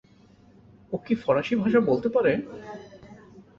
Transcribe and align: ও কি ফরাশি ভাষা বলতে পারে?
ও 0.93 1.05
কি 1.05 1.13
ফরাশি 1.15 1.53
ভাষা 1.55 1.79
বলতে 1.89 2.07
পারে? 2.09 2.31